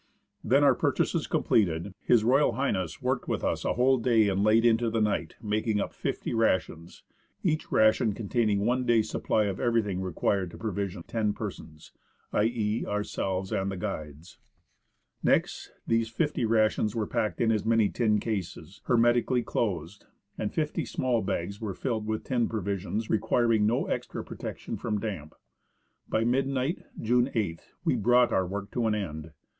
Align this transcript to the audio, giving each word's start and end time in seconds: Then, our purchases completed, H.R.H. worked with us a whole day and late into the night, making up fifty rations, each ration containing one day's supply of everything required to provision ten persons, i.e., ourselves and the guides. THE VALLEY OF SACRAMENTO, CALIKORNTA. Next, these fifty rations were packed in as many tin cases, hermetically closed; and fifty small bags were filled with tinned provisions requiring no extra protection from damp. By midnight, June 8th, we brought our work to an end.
Then, 0.43 0.63
our 0.63 0.73
purchases 0.73 1.27
completed, 1.27 1.93
H.R.H. 2.09 3.01
worked 3.03 3.27
with 3.27 3.43
us 3.43 3.63
a 3.63 3.73
whole 3.73 3.99
day 3.99 4.29
and 4.29 4.43
late 4.43 4.65
into 4.65 4.89
the 4.89 4.99
night, 4.99 5.35
making 5.39 5.79
up 5.79 5.93
fifty 5.93 6.33
rations, 6.33 7.03
each 7.43 7.71
ration 7.71 8.13
containing 8.15 8.65
one 8.65 8.83
day's 8.83 9.11
supply 9.11 9.43
of 9.43 9.59
everything 9.59 10.01
required 10.01 10.49
to 10.49 10.57
provision 10.57 11.03
ten 11.03 11.33
persons, 11.33 11.91
i.e., 12.33 12.83
ourselves 12.83 13.51
and 13.51 13.69
the 13.71 13.77
guides. 13.77 14.39
THE 15.21 15.29
VALLEY 15.29 15.35
OF 15.35 15.47
SACRAMENTO, 15.47 15.59
CALIKORNTA. 15.59 15.61
Next, 15.61 15.71
these 15.85 16.09
fifty 16.09 16.45
rations 16.45 16.95
were 16.95 17.05
packed 17.05 17.39
in 17.39 17.51
as 17.51 17.63
many 17.63 17.87
tin 17.87 18.19
cases, 18.19 18.81
hermetically 18.85 19.43
closed; 19.43 20.07
and 20.35 20.51
fifty 20.51 20.83
small 20.83 21.21
bags 21.21 21.61
were 21.61 21.75
filled 21.75 22.07
with 22.07 22.23
tinned 22.23 22.49
provisions 22.49 23.11
requiring 23.11 23.67
no 23.67 23.85
extra 23.85 24.23
protection 24.23 24.77
from 24.77 24.99
damp. 24.99 25.35
By 26.09 26.23
midnight, 26.23 26.79
June 26.99 27.27
8th, 27.35 27.73
we 27.85 27.95
brought 27.95 28.33
our 28.33 28.47
work 28.47 28.71
to 28.71 28.87
an 28.87 28.95
end. 28.95 29.33